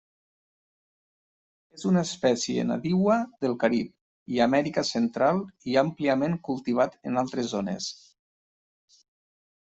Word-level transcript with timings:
És 1.79 1.83
una 1.89 2.01
espècie 2.09 2.63
nadiua 2.69 3.17
del 3.45 3.53
Carib 3.65 4.33
i 4.37 4.41
Amèrica 4.47 4.85
central 4.93 5.43
i 5.73 5.77
àmpliament 5.83 6.35
cultivat 6.49 6.99
en 7.13 7.25
altres 7.25 7.53
zones. 7.55 7.93